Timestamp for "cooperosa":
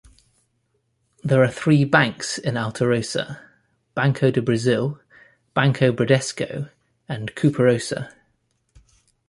7.35-8.11